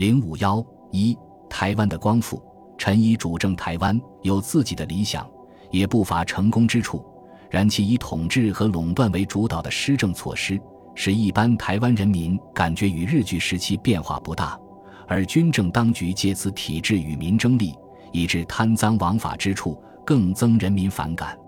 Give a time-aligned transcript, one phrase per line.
[0.00, 1.14] 零五幺一，
[1.50, 2.42] 台湾的光复。
[2.78, 5.28] 陈仪主政台湾，有自己的理想，
[5.70, 7.04] 也不乏成功之处。
[7.50, 10.58] 然其以统治和垄断为主导的施政措施，
[10.94, 14.58] 使一般台湾人民感觉与日据时期变化不大。
[15.06, 17.74] 而军政当局借此体制与民争利，
[18.10, 21.38] 以致贪赃枉法之处，更增人民反感。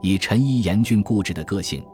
[0.00, 1.84] 以陈仪严峻固执的个性，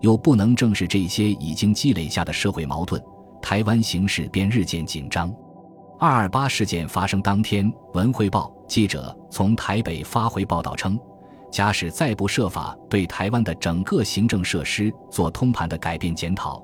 [0.00, 3.02] 又不能正视这些已经积累下的社会矛盾，
[3.42, 5.34] 台湾形势便日渐紧张。
[5.98, 10.98] 二二八事件发生当天，《文汇报》记者从台北发回报道称，
[11.50, 16.62] 假使再不设法对台湾的整个行政设施做通盘的改变检讨，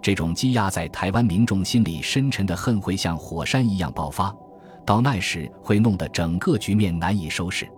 [0.00, 4.32] 这种积压在台湾民众心里深沉的恨会像火山一样爆发，
[4.86, 7.68] 到那时会弄得整个局面难以收拾。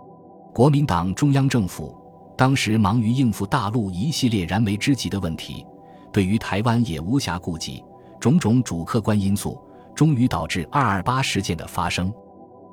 [0.52, 1.96] 国民党中央政府
[2.36, 5.64] 当时忙于应付大陆一系列燃眉之急的问题，
[6.12, 7.82] 对于台湾也无暇顾及，
[8.20, 9.58] 种种主客观因素。
[10.00, 12.10] 终于导致二二八事件的发生。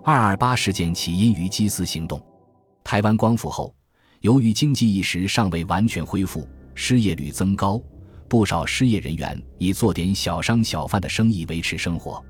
[0.01, 2.25] 二二八事件起因于缉私行动。
[2.85, 3.75] 台湾光复后，
[4.21, 7.81] 由于经济一时尚未完全恢复，失业率增高，
[8.29, 12.23] 不少失业人员以做点小商小贩的生意维持生活。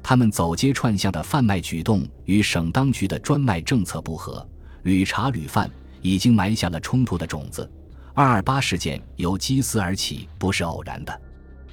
[0.00, 4.48] 他们走街串巷的贩卖举动与省当局的专卖政策不合，
[4.84, 5.68] 屡查屡犯，
[6.02, 7.68] 已经埋下了冲突的种子。
[8.14, 11.20] 二二八事件由缉私而起，不是偶然的。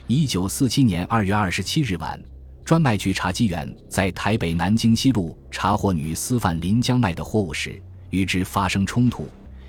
[0.08, 2.20] 一九四七年二月二十七日晚。
[2.66, 9.28] 专卖局查缉员在台北南京西路查获女私贩林江卖的货物时，与之发生冲突，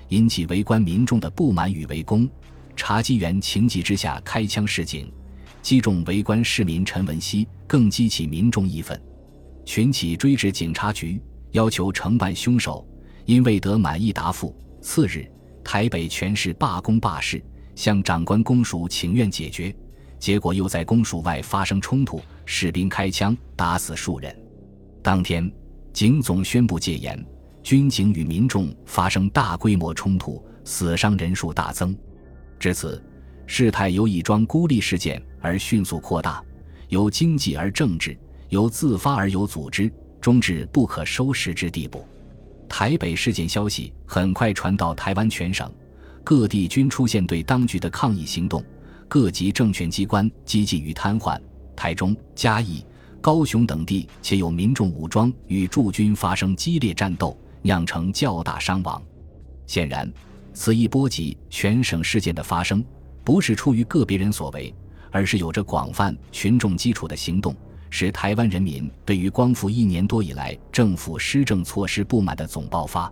[0.09, 2.29] 引起围观民众的不满与围攻。
[2.73, 5.11] 查缉员情急之下开枪示警，
[5.61, 8.99] 击中围观市民陈文熙，更激起民众义愤。
[9.65, 11.21] 群起追至警察局，
[11.51, 12.87] 要求惩办凶手，
[13.25, 14.55] 因未得满意答复。
[14.81, 15.29] 次日，
[15.65, 17.43] 台北全市罢工罢市，
[17.75, 19.75] 向长官公署请愿解决。
[20.17, 24.35] 结果又在公署外发生冲突，士兵开枪打死数人。
[25.01, 25.51] 当天，
[25.91, 27.23] 警总宣布戒严，
[27.61, 31.95] 军警与民众发生大规模冲突，死伤人数大增。
[32.59, 33.03] 至此，
[33.45, 36.43] 事态由一桩孤立事件而迅速扩大，
[36.89, 38.17] 由经济而政治，
[38.49, 42.05] 由自发而有组织，终至不可收拾之地步。
[42.67, 45.71] 台北事件消息很快传到台湾全省，
[46.23, 48.63] 各地均出现对当局的抗议行动。
[49.07, 51.39] 各级政权机关几近于瘫痪，
[51.75, 52.83] 台中、嘉义、
[53.21, 59.01] 高雄等地且有民众武装与驻军发生激烈战斗，酿成较大伤亡。
[59.67, 60.11] 显然，
[60.53, 62.83] 此一波及全省事件的发生，
[63.23, 64.73] 不是出于个别人所为，
[65.11, 67.55] 而是有着广泛群众基础的行动，
[67.89, 73.11] 是台湾人民对于光复一年多以来政府施政措施不满的总爆发。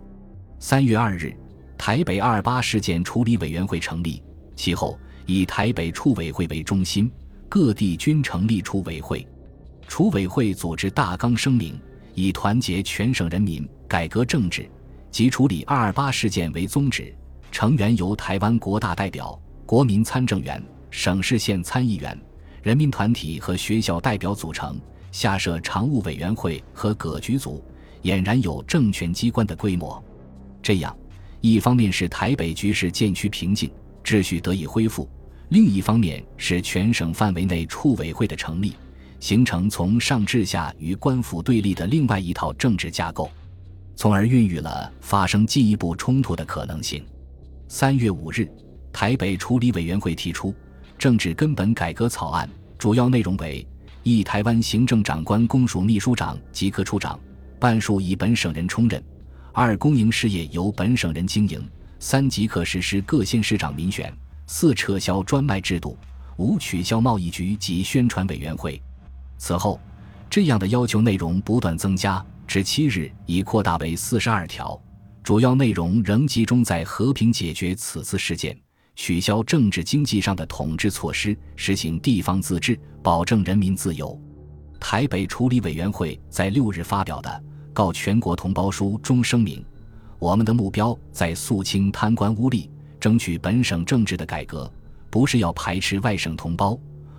[0.58, 1.36] 三月二日，
[1.76, 4.22] 台北二二八事件处理委员会成立，
[4.56, 4.98] 其后。
[5.26, 7.10] 以台北处委会为中心，
[7.54, 9.24] 各地均成立处委会。
[9.86, 11.78] 处委会组织大纲声明，
[12.12, 14.68] 以团结全省人民、改革政治
[15.12, 17.14] 及处理二二八事件为宗旨。
[17.52, 20.60] 成员由台湾国大代表、国民参政员、
[20.90, 22.20] 省市县参议员、
[22.60, 24.76] 人民团体和学校代表组成，
[25.12, 27.62] 下设常务委员会和各局组，
[28.02, 30.02] 俨然有政权机关的规模。
[30.60, 30.92] 这样，
[31.40, 33.70] 一方面是台北局势渐趋平静。
[34.02, 35.08] 秩序得以恢复，
[35.50, 38.72] 另一方面是全省范围内处委会的成立，
[39.20, 43.30] 形成从上至下与官府对立的另外一套政治架构，
[43.94, 47.04] 从而孕育了发生进一步冲突的可能性。
[47.68, 48.48] 三月五日，
[48.92, 50.54] 台北处理委员会提出
[50.98, 53.66] 政治根本改革草案，主要内容为：
[54.02, 57.18] 一、台湾行政长官公署秘书长及科处长
[57.58, 59.00] 半数以本省人充任；
[59.52, 61.62] 二、公营事业由本省人经营。
[62.00, 64.12] 三即可实施各县市长民选；
[64.46, 65.96] 四撤销专卖制度；
[66.36, 68.80] 五取消贸易局及宣传委员会。
[69.38, 69.80] 此后，
[70.28, 74.80] 这样的要求内容不断增加，至七日已扩大为四十二条，
[75.22, 78.56] 主要内容仍集中在和平解决此次事件，
[78.94, 84.18] 取消政治经济上的统治措施，实行地方自治，保证人民自由。
[84.78, 87.30] 台北处理委员会在六日发表的
[87.72, 89.64] 《告全国同胞书》中声明。
[90.18, 92.68] 我们的目标在肃清贪官污吏，
[93.04, 94.72] 争取本省政治的改革，
[95.10, 96.74] 不是要排斥外省同胞。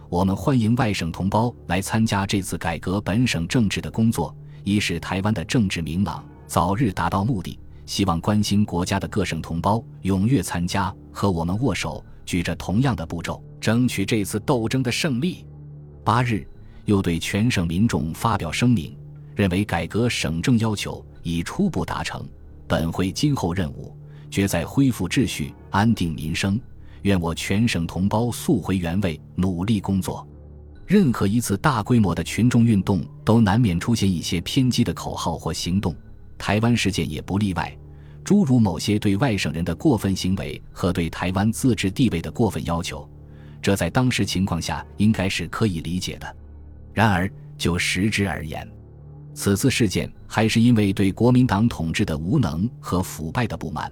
[0.10, 7.60] 我们欢迎外省同胞来参加这次改革本省政治的工作，以使台湾的政治明朗，早日达到目的。
[7.86, 15.46] 希望关心国家的各省同胞踊跃参加，和我们握手，举着同样的步骤，争取这次斗争的胜利。
[16.04, 16.48] 八日，
[16.86, 18.98] 又对全省民众发表声明，
[19.36, 22.28] 认为改革省政要求已初步达成。
[22.68, 23.96] 本会今后任务，
[24.36, 26.60] 决在恢复秩序、安定民生。
[27.04, 30.28] 愿我全省同胞速回原位，努力工作。
[30.86, 35.96] 任何一次大规模的群众运动都难免出现一些偏激的口号或行动，
[36.38, 37.74] 台湾事件也不例外。
[38.26, 43.10] 诸如某些对外省人的过分行为和对台湾自治地位的过分要求，
[43.62, 46.36] 这在当时情况下应该是可以理解的。
[46.94, 48.70] 然而就实质而言，
[49.34, 53.90] 此次事件还是因为对国民党统治的无能和腐败的不满，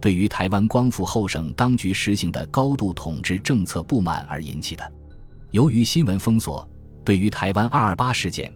[0.00, 4.92] 对于台湾光复后省当局实行的高度统治政策不满而引起的。
[5.50, 6.66] 由于新闻封锁，
[7.04, 8.52] 对于台湾二二八事件，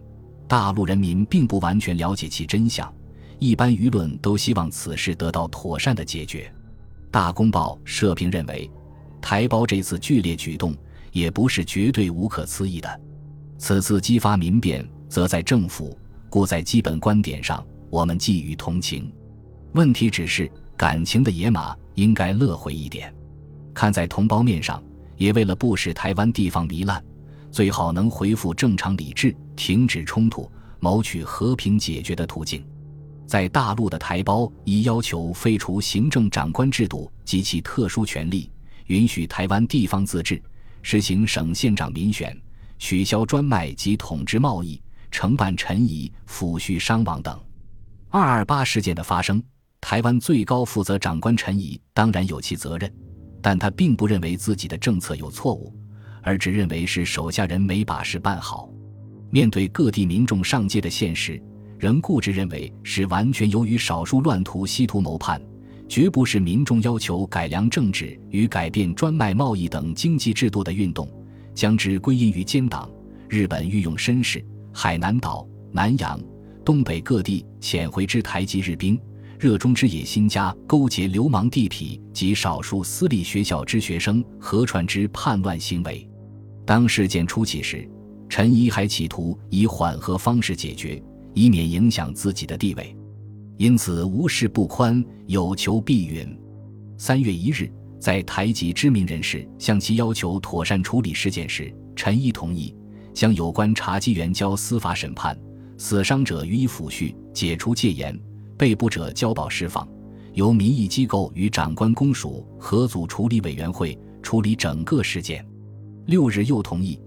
[0.47, 2.91] 大陆人民并不完全了解其真相。
[3.37, 6.51] 一般舆论都希望此事得到妥善的解决。
[7.11, 8.69] 大公报社评认为，
[9.21, 10.75] 台胞这次剧烈举动
[11.11, 13.01] 也不是绝对无可思议的。
[13.57, 15.97] 此次激发民变，则在政府，
[16.29, 19.11] 故在基本观点上，我们寄予同情。
[19.73, 23.13] 问题只是，感情的野马应该乐回一点。
[23.73, 24.81] 看在同胞面上，
[25.17, 27.03] 也为了不使台湾地方糜烂，
[27.51, 30.49] 最好能恢复正常理智，停止冲突，
[30.79, 32.65] 谋取和平解决的途径。
[33.25, 38.51] 在大陆的台胞已要求废除行政长官制度及其特殊权利，
[38.85, 40.41] 允许台湾地方自治，
[40.83, 42.39] 实行省县长民选，
[42.77, 44.79] 取消专卖及统治贸易，
[45.09, 47.37] 承办陈仪抚恤伤亡等。
[48.09, 49.41] 二二八事件的发生，
[49.87, 52.91] 台湾最高负责长官陈仪当然有其责任，
[53.39, 55.71] 但他并不认为自己的政策有错误，
[56.23, 58.67] 而只认为是手下人没把事办好。
[59.29, 61.39] 面对各地民众上街的现实。
[61.77, 65.39] 仍固执认为是完全由于少数乱徒稀图谋叛，
[65.87, 71.07] 绝不是民众要求改良政治与改变专卖贸易等经济制度的运动，
[71.53, 72.89] 将之归因于奸党。
[73.29, 74.43] 日本御用绅士、
[74.73, 76.19] 海南岛、南洋、
[76.63, 78.99] 东北各地遣回之台籍日兵，
[79.39, 86.07] 热衷之野心家勾结流氓地痞及少数私立学校之学生，合传之叛乱行为。
[86.65, 87.89] 当事件初起时，
[88.29, 91.01] 陈仪还企图以缓和方式解决。
[91.37, 92.95] 以免影响自己的地位，
[93.57, 96.25] 因此无事不宽，有求必允。
[96.97, 102.73] 三月一日，在台籍知名人士向其要求妥善处理事件时，陈毅同意
[103.13, 105.37] 将有关查缉员交司法审判，
[105.77, 108.17] 死伤者予以抚恤，解除戒严，
[108.57, 109.87] 被捕者交保释放，
[110.33, 115.45] 由民意机构与长官公署合组处理委员会处理整个事件。
[116.05, 116.99] 六日又同意，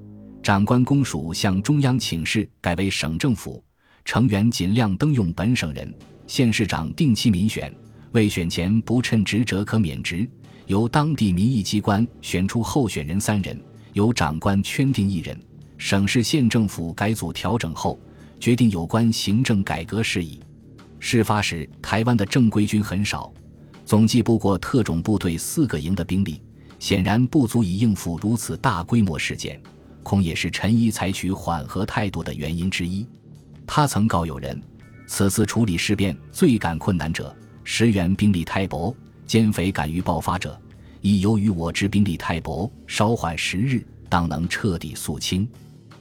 [0.43, 3.63] 长官公署向中央请示改为省政府。
[4.05, 5.95] 成员尽量登用本省人，
[6.27, 7.71] 县市长定期民选，
[8.13, 10.27] 未选前不称职者可免职。
[10.67, 13.59] 由当地民意机关选出候选人三人，
[13.93, 15.39] 由长官圈定一人。
[15.77, 17.99] 省市县政府改组调整后，
[18.41, 20.41] 决定有关行政改革事宜。
[21.01, 23.33] 事发时，台湾的正规军很少，
[23.85, 26.43] 总计不过特种部队四个营的兵力，
[26.79, 29.61] 显然不足以应付如此大规模事件，
[30.03, 33.07] 恐也是陈仪采取缓和态度的原因之一。
[33.67, 34.61] 他曾告友人
[35.07, 37.35] ：“此次处理事变最感困难者，
[37.65, 38.95] 石原兵力太薄，
[39.27, 40.61] 奸匪敢于爆发者，
[41.01, 45.49] 亦由于我之兵力太薄，稍缓时日，当能彻底肃清。”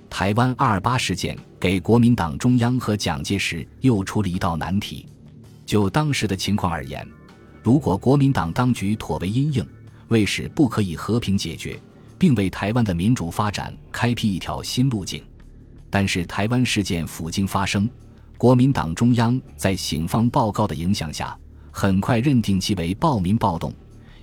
[0.09, 5.05] 台湾二二八事件给国民党中央和蒋介石又出了一道难题。
[5.65, 7.05] 就当时的情况而言，
[7.61, 9.67] 如果国民党当局妥为阴应，
[10.07, 11.79] 为使不可以和平解决，
[12.17, 15.21] 并为台湾的民主发展开辟一条新路径。
[15.89, 17.89] 但是台湾事件甫经发生，
[18.37, 21.37] 国民党中央在警方报告的影响下，
[21.71, 23.73] 很快认定其为暴民暴动。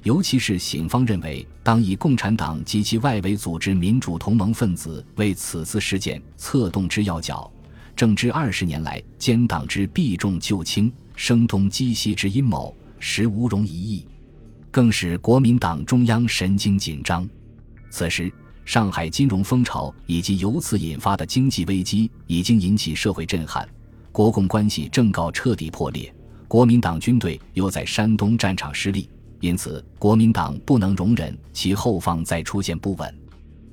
[0.04, 7.50] 尤其是警方认为，当以共产党及其外围组织民主同盟分子为此次事件策动之要角，
[7.96, 14.06] 正知二十年来奸党之避重就轻、声东击西之阴谋，实无容疑义，
[14.70, 17.28] 更使国民党中央神经紧张。
[17.90, 18.32] 此时。
[18.66, 23.68] 上海金融风潮以及由此引发的经济危机已经引起社会震撼，
[24.10, 26.10] 国共关系正告彻底破裂，
[26.48, 29.06] 国民党军队又在山东战场失利，
[29.44, 33.14] 因此国民党不能容忍其后方再出现不稳。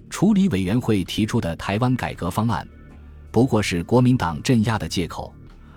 [0.09, 2.67] 处理委员会提出的台湾改革方案，
[3.31, 5.33] 不过是国民党镇压的借口。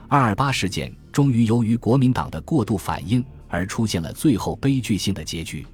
[0.08, 5.64] 二二八事件终于由于国民党的过度反应而出现了最后悲剧性的结局。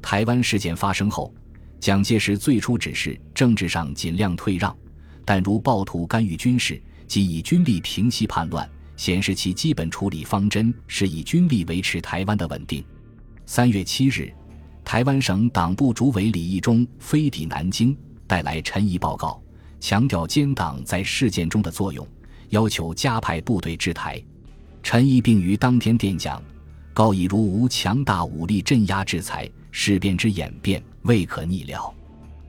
[0.00, 1.34] 台湾事件发生后。
[1.78, 4.74] 蒋介石最初只是政治上尽量退让，
[5.26, 12.82] 但如暴徒干预军事及以军力平息叛乱，显示其基本处理方针是以军力维持台湾的稳定。
[13.48, 14.34] 三月七日，
[14.84, 19.40] 台湾省党部主委李义忠飞抵南京，带来陈仪报告，
[19.78, 22.06] 强调奸党在事件中的作用，
[22.48, 24.20] 要求加派部队治台。
[24.82, 26.42] 陈毅并于当天电讲，
[26.92, 30.82] 告以如无强大武力镇压制裁，事变之演变。
[31.02, 31.94] 未可逆料。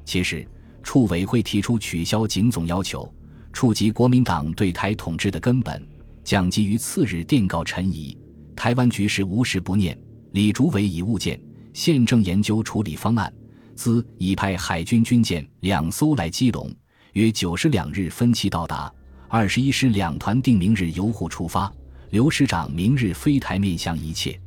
[0.03, 0.47] 其实，
[0.81, 3.07] 处委会提出取消警总要求，
[3.53, 5.87] 触及国民党对台统治的根本。
[6.23, 8.17] 蒋基于次日电告陈仪：
[8.55, 9.95] 台湾局势无时不念，
[10.31, 11.39] 李竹伟已物件，
[11.73, 13.31] 现正研究处理方案。
[13.75, 16.69] 兹已派海军军舰两艘来基隆，
[17.13, 18.91] 约九十两日分期到达。
[19.29, 21.71] 二十一师两团定明日由沪出发。
[22.09, 24.39] 刘师长明日飞台面向一切，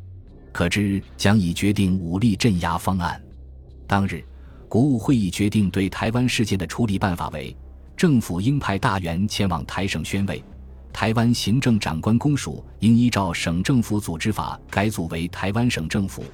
[0.51, 3.23] 可知将已决定武力镇压方案。
[3.87, 4.25] 当日，
[4.69, 7.55] 国务会议决定对台湾事件的处理办法为：
[7.97, 10.43] 政府应派大员前往台省宣慰。
[10.93, 16.25] 台湾行政长官公署应依照省政府组织法改组为台湾省政府。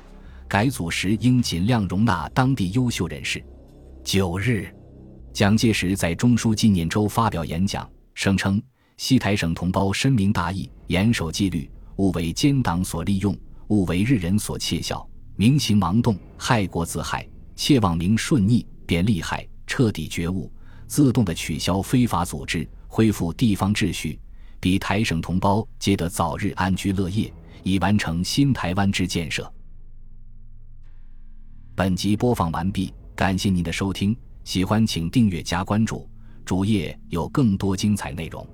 [0.49, 3.45] 改组时应尽量容纳当地优秀人士。
[4.05, 4.73] 九日，
[5.33, 8.63] 蒋介石在中书纪念周发表演讲，声称
[8.97, 13.37] 西台省同胞深明大义，严守纪律，勿为奸党所利用，
[13.69, 20.49] 勿为日人所窃笑，明情盲动，害国自害，切望明顺逆，便利害，彻底觉悟，
[20.87, 24.17] 自动的取消非法组织，恢复地方秩序，
[24.61, 27.33] 比台省同胞皆得早日安居乐业，
[27.63, 29.53] 以完成新台湾之建设。
[31.75, 36.09] 本集播放完毕，感谢您的收听，喜欢请订阅加关注，
[36.45, 38.47] 主页有更多精彩内容。